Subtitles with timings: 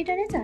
[0.00, 0.39] এটা রেচা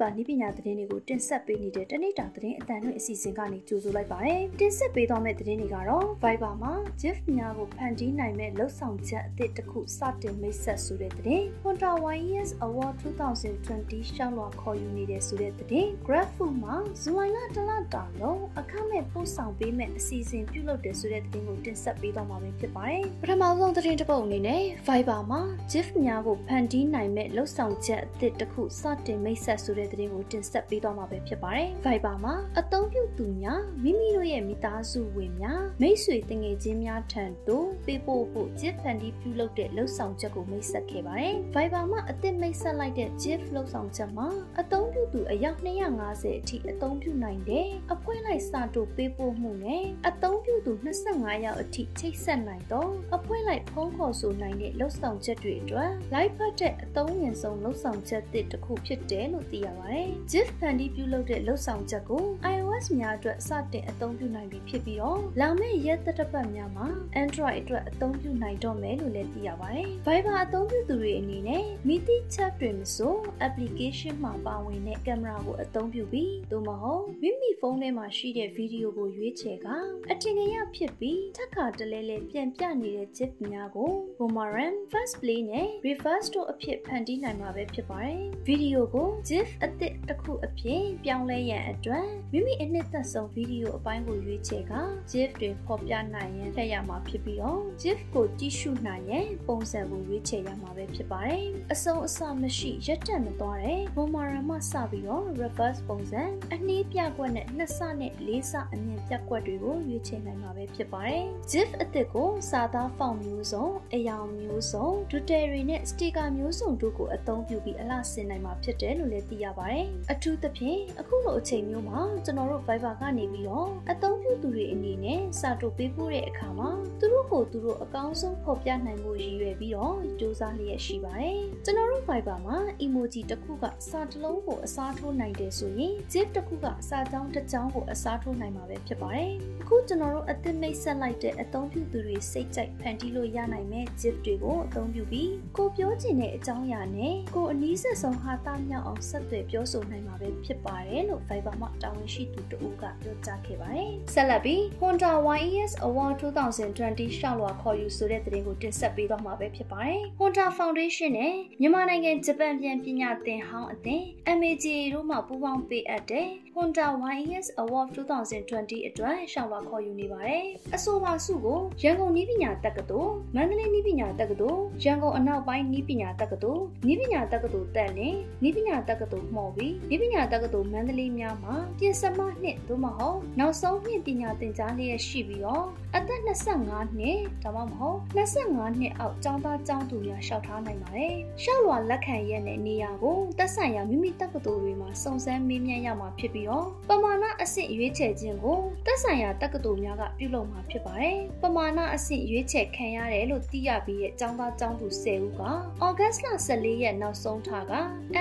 [0.00, 31.68] ပြည်တွင်းပြည်ပနည်းပညာသတင်းတွေကိုတင်ဆက်ပေးနေတဲ့တနေ့တာသတင်းအတန်တွေအစီအစဉ်ကနေကြိုဆိုလိုက်ပါတယ်။တင်ဆက်ပေးသွားမယ့်သတင်းတွေကတော့ Viber မှာ GIF များကိုဖန်တီးနိုင်မဲ့လှုပ်ဆောင်ချက်အသစ်တစ်ခုစတင်မိတ်ဆက်ဆိုတဲ့သတင်း။ Honda YES Award 2020ရှောက်လွှာခေါ်ယူနေတဲ့ဆိုတဲ့သတင်း။ GraphFood မှာဇူလိုင်လတလတာလုံးအခမဲ့ပို့ဆောင်ပေးမဲ့အစီအစဉ်ပြုလုပ်တယ်ဆိုတဲ့သတင်းကိုတင်ဆက်ပေးသွားမှာဖြစ်ပါတယ်။ပထမဆုံးသတင်းတစ်ပုဒ်အနေနဲ့ Viber မှာ GIF များကိုဖန်တီးနိုင်မဲ့လှုပ်ဆောင်ချက်အသစ်တစ်ခုစတင်မိတ်ဆက်ဆိုတဲ့သတင်းကိုတင်ဆက်ပေးသွားမှာပဲဖြစ်ပါတယ်။
[31.84, 44.28] Viber မှာအသုံးပြုသူများမိမိတို့ရဲ့မိသားစုဝင်များမိတ်ဆွေတငယ်ချင်းများထံသို့ပေးပို့ဖို့ GIF ဖန်တီးပြုလုပ်တဲ့လှုပ်ဆောင်ချက်ကိုမိတ်ဆက်ခဲ့ပါတယ်။ Viber မှာအသစ်မိတ်ဆက်လိုက်တဲ့ GIF လှုပ်ဆောင်ချက်မှာ
[44.60, 45.58] အသုံးပြုသူအယောက်
[46.00, 50.72] 250အထိအသုံးပြုနိုင်တဲ့အဖွဲလိုက်စာတို့ပေးပို့မှုနဲ့အသုံးပြုသူ
[51.08, 66.86] 25ယောက်အထိချိတ်ဆက်နိုင်တော့အဖွဲလိုက်ဖုန်းခေါ်ဆိုနိုင်တဲ့လှုပ်ဆောင်ချက်တွေအတွက် live ဖတ်တဲ့အသုံးဝင်ဆုံးလှုပ်ဆောင်ချက်သစ်တစ်ခုဖြစ်တယ်လို့သိရပါတယ်။ GIF ဖန်တီးပြုလုပ်တဲ့လှုပ်ဆောင်ချက်ကို iOS များအတွက်စတင်အသုံးပြုနိုင်ပြီဖြစ်ပြီးတော့လာမယ့်ရက်သတ္တပတ်များမှာ
[67.22, 73.14] Android အတွက်အသုံးပြုနိုင်တော့မယ်လို့လည်းသိရပါတယ်။ Viber အသုံးပြုသူတွေအနေနဲ့မိတိချက်တွေမဆို
[73.46, 79.66] application မှာပါဝင်တဲ့ကင်မရာကိုအသုံးပြုပြီးသို့မဟုတ်မိမိဖုန်းထဲမှာရှိတဲ့ဗီဒီယိုကိုရွေးချယ်က
[80.10, 94.74] အထင်ကရဖြစ်ပြီးထပ်ခါတလဲလဲပြန်ပြနေတဲ့ GIF များကို Boomerang, Fast Play နဲ့ Reverse တို့အဖြစ်ဖန်တီးနိုင်မှာပဲဖြစ်ပါတယ်။ဗီဒီယိုကို GIF အသစ်တစ်ခုအဖြစ်ပြောင်းလဲရန်အတွက်မိမိအနှစ်သက်ဆုံးဗီဒီယိုအပိုင်းကိုရွေးချယ်က
[95.10, 106.22] GIF တွေဖော်ပြနိုင်ရန်ထည့်ရမှာဖြစ်ပြီးတော့ GIF ကိုကြည့်ရှုနိုင်ရန်ပုံစံကိုရွေးချယ်ရမှာပဲဖြစ်ပါတယ်။အဆုံးအစမရှိရက်တက်မသွားတဲ့ Boomerang မှစပြီးတော့ Reverse ပုံစံ
[106.54, 126.70] အနှီးပြကွက်နဲ့နှစ်ဆနဲ့လေးဆအမြင့်ပြကွက်တွေကိုရွေးချယ်နိုင်မှာပဲဖြစ်ပါတယ်။ GIF အသစ်ကိုစာသားဖောင်မျိုးစုံအယောင်မျိုးစုံဒူတယ်ရီနဲ့စတီကာမျိုးစုံတို့ကိုအသုံးပြုပြီးအလှဆင်နိုင်မှာဖြစ်တယ်လို့လည်းသိရပါတယ်။အထူးသဖြင့်အခုလိုအချိန်မျိုးမှာကျွန်တော်တို့ Viber ကနေပြီးတော့အသုံးပြုသူတွေအနေနဲ့စာတိုပေးပို့တဲ့အခါမှာ
[127.00, 139.32] သူတို့ကိုသူတို့အကောင်းဆုံးဖော်ပြနိုင်မှုရည်ရွယ်ပြီးတော့စူးစမ်းလျက်ရှိပါတယ်။ကျွန်တော်တို့ Viber မှာ emoji တစ်ခုကစာတစ်လုံးကိုအစားထိုးနိုင်တယ်ဆိုရင် GIF တစ်ခုကစာကြောင်းတစ်ကြောင်းကိုအစားထိုးနိုင်မှာပဲဖြစ်ပါတယ်။
[139.62, 164.04] အခုကျွန်တော်တို့အသစ်မိတ်ဆက်လိုက်တဲ့အသုံးပြုသူတွေစိတ်ကြိုက်ဖန်တီးလို့ရနိုင်မဲ့ GIF တွေကိုအသုံးပြုပြီးကိုပြောချင်တဲ့အကြောင်းအရာနဲ့ကိုအနည်းဆက်ဆုံးဟာတာမြောက်အောင်ဆက်သွယ်ပြောဆိုနိုင်မှာပဲဖြစ်ပါတယ်လို့ Viber မှာတာဝန်ရှိသူတဦးကပြောကြားခဲ့ပါတယ်။ဆက်လက်ပြီး Honda YES Award 2020ရှောက်လွှာခေါ်ယူဆိုတဲ့သတင်းကိုတင်ဆက်ပေးသွားမှာပဲဖြစ်ပါတယ်။ Honda Foundation နဲ့မြန်မာနိုင်ငံဂျပန်ပြန်ပညာသင်ဟောင်းအသင်း
[164.40, 166.86] MAGA တို့မှပူးပေါင်းပေးအပ်တဲ့ Honda
[167.16, 170.44] YES Award 2020အတွက်ရှောက်လွှာခေါ်ယူနေပါတယ်။
[170.76, 185.66] အဆိုပါဆုကိုရန်ကုန်နည်းပညာတက္ကသိုလ်မန္တလေးနည်းပညာတက္ကသိုလ်ရန်ကုန်အနောက်ပိုင်းနည်းပညာတက္ကသိုလ်နည်းပညာတက္ကသိုလ်တက်လင်နည်းပညာတက္ကသိုလ်မှော်ပြီးနည်းပညာတက္ကသိုလ်မန္တလေးများမှာပြင်စမနှစ်သို့မဟုတ်နောက်ဆုံးနှစ်ပညာသင်ကြားလျက်ရှိပြီးတော့
[185.96, 186.20] အသက်
[186.64, 205.42] 25နှစ်ဒါမှမဟုတ်25နှစ်အောက်ကျောင်းသားကျောင်းသူများရှောက်ထားနိုင်ပါတယ်။ရှောက်လွာလက်ခံရက်နဲ့နေရာကိုသက်ဆိုင်ရာမိမိတက္ကသိုလ်တွေမှာစုံစမ်းမေးမြန်းရမှာဖြစ်ပြီးတော့ပမာဏအဆင့်ရွေးချယ်ခြင်းကိုသက်ဆိုင်ရာတက္ကသိုလ်များကပြုလုပ်မှာဖြစ်ပါတယ်။ပမာဏအဆင့်ရွေးချယ်ခံရတယ်လို့သိရပြီးတဲ့ကျောင်းသားကျောင်းသူ10ဦးက
[205.84, 207.74] ဩဂတ်စ်လ14ရက်နောက်ဆုံးထားက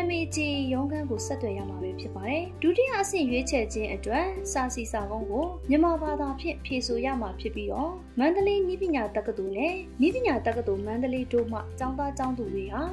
[0.08, 0.38] MAG
[0.74, 12.84] ရုံးခန်းကိုဆက်သွယ်ရမှာပဲဖြစ်ပါတယ်။ဒုတိယအဆင့်ရွေးချယ်ခြင်းအတွက်စာစီစာကုန်းကိုမြန်မာဘာသာဖြင့်ဖြေဆိုရမှာဖြစ်ပြီးတော့မန္တလေးနည်းပညာတက္ကသိုလ်နဲ့နည်းပညာတက္ကသိုလ်မန္တလေးတို့မှကျောင်းသားကျောင်းသူတွေဟာ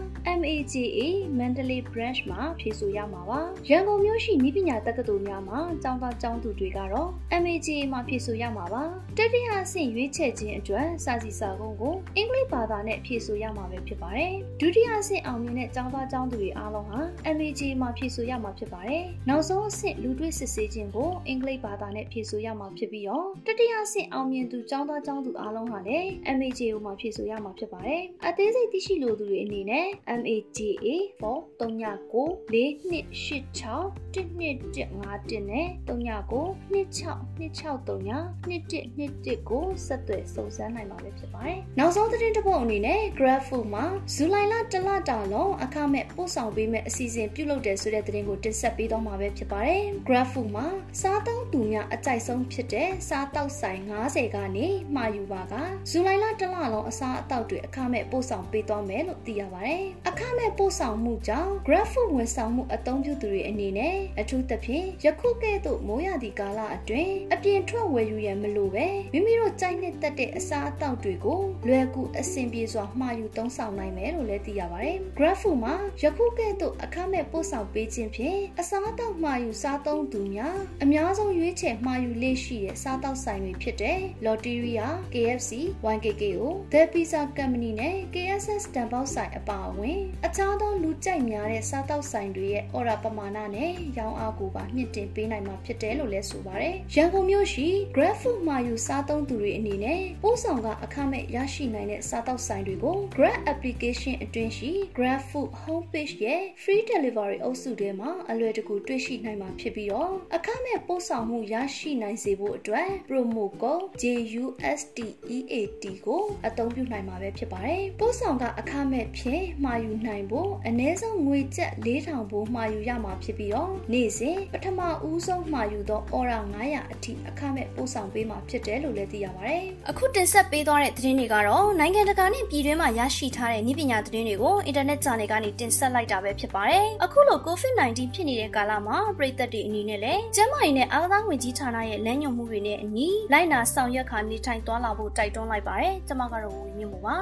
[0.41, 0.98] MAGA
[1.38, 7.09] မန္တလေး branch မှာဖြေဆိုရမှာပါ။ရန်ကုန်မြို့ရှိနည်းပညာတက္ကသိုလ်များမှာကျောင်းသားကျောင်းသူတွေကတော့
[7.42, 8.82] MAGA မှာဖြေဆိုရမှာပါ။
[9.19, 17.00] တတိယအဆင့်ရွေးချယ်ခြင်းအတွက်စာစီစာကုန်းကိုအင်္ဂလိပ်ဘာသာနဲ့ဖြေဆိုရမှာပဲဖြစ်ပါတယ်။ဒုတိယအဆင့်အောင်မြင်တဲ့ကျောင်းသားကျောင်းသူတွေအားလုံးဟာ
[17.36, 29.86] MAGA မှာဖြေဆိုရမှာဖြစ်ပါတယ်။နောက်ဆုံးအဆင့်လူတွေ့စစ်ဆေးခြင်းကိုအင်္ဂလိပ်ဘာသာနဲ့ဖြေဆိုရမှာဖြစ်ပြီးတော့တတိယအဆင့်အောင်မြင်သူကျောင်းသားကျောင်းသူအားလုံးဟာလည်း MAGA မှာဖြေဆိုရမှာဖြစ်ပါတယ်။အသေးစိတ်သိရှိလိုသူတွေအနေနဲ့
[30.21, 30.89] MAGA
[31.21, 43.84] for 39 4286 1251နဲ့39 26 2639 2121ကိုဆက်သွယ်စုံစမ်းနိုင်မှာပဲဖြစ်ပါတယ်။နောက်ဆုံးသတင်းတစ်ပုဒ်အနေနဲ့ GraphFood မှာ
[44.15, 50.66] ဇူလိုင်လတလတာလုံးအခမဲ့ပို့ဆောင်ပေးမဲ့အစီအစဉ်ပြုလုပ်တယ်ဆိုတဲ့သတင်းကိုတင်ဆက်ပေးတော့မှာပဲဖြစ်ပါတယ်။ GraphFood မှာ
[51.01, 55.54] စားသုံးသူများအကြိုက်ဆုံးဖြစ်တဲ့စားတောက်ဆိုင်90ကနေမှာယူပါက
[55.91, 85.50] ဇူလိုင်လတလလုံးအစားအသောက်တွေအခမဲ့ပို့ဆောင်ပေးသွားမယ်လို့သိရပါတယ်။အခမဲ့ပို့ဆောင်မှုကြောင့် GraphFood ဝန်ဆောင်မှုအသုံးပြုသူတွေအနေနဲ့အထူးသဖြင့်ယခုကဲ့သို့မိုးရသည့်ကာလအတွင်းအပြင်ထွက်ဝယ်ယူရန်မလိုပဲမိမိတို့ကြိုက်နှစ်သက်တဲ့အစားအသောက်တွေကိုလွယ်ကူအဆင်ပြေစွာမှာယူသုံးဆောင်နိုင်မယ်လို့လည်းသိရပါတယ်။ Graph မှာယခုကဲ့သို့အခမဲ့ပို့ဆောင်ပေးခြင်းဖြင့်အစားအသောက်မှာယူစားသုံးသူများအများဆုံးရွေးချယ်မှာယူလေ့ရှိတဲ့စားသောက်ဆိုင်တွေဖြစ်တဲ့ Lotteria, KFC,
[85.94, 105.50] YKKO, The Pizza Company နဲ့ KSS တန်ပေါက်ဆိုင်အပါအဝင်အခြားသောလူကြိုက်များတဲ့စားသောက်ဆိုင်တွေရဲ့အော်ရာပမာဏနဲ့ရောင်းအားကိုပါမြင့်တင်ပေးနိုင်မှာဖြစ်တယ်လို့လည်းဆိုပါတယ်။ရန်ကုန်မြို့ရှိ Grab Food မှာယူစားသုံးသူတွေအနေနဲ့ပို့ဆောင်ကအခမဲ့ရရှိနိုင်တဲ့စားသောက်ဆိုင်တွေကို Grab application အတွင်းရှိ Grab Food
[105.62, 147.16] homepage ရဲ့ free delivery အုပ်စုထဲမှာအလွယ်တကူတွေ့ရှိနိုင်မှာဖြစ်ပြီးတော့အခမဲ့ပို့ဆောင်မှုရရှိနိုင်စေဖို့အတွက် promo code JUSTEAT ကိုအသုံးပြုနိုင်မှာပဲဖြစ်ပါတယ်။ပို့ဆောင်ကအခမဲ့ဖြင့်မှာယူနိုင်ဖို့အနည်းဆုံးငွေကျပ်4000ဘိုးမှာယူရမှာဖြစ်ပြီးတော့နေ့စဉ်ပထမဦးဆုံးမှာယူသောအော်ရာ900အထိအခမဲ့ပို့ဆောင်ပေးမှာဖြစ်တယ်လို့လည်းသိရပါတယ်။အခုတင်ဆက်ပေးသွားတဲ့သတင်းတွေကတော့နိုင်ငံတကာနဲ့ပြည်တွင်းမှာရရှိထားတဲ့နည်းပညာသတင်းတွေကိုအင်တာနက်ချန်နယ်ကနေတင်ဆက်လိုက်တာပဲဖြစ်ပါတယ်။အခုလို COVID-19 ဖြစ်နေတဲ့ကာလမှာပြည်သက်တွေအနေနဲ့လည်းကျန်းမာရေးနဲ့အားကစားဝင်ကြီးဌာနရဲ့လမ်းညွှန်မှုတွေနဲ့အညီလိုက်နာဆောင်ရွက်ခါနေထိုင်သွားလာဖို့တိုက်တွန်းလိုက်ပါတယ်။ကျွန်မကတော့ဝင်းမြင့်ပါ